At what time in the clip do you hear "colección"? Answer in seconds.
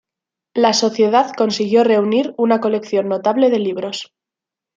2.59-3.07